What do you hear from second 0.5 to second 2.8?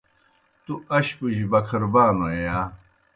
تُوْ اشپوْجیْ بکھربانوئے یا؟